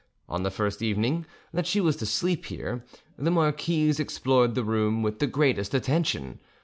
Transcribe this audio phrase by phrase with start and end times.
[0.27, 2.83] On the first evening that she was to sleep here,
[3.19, 6.39] the marquise explored the room with the greatest attention.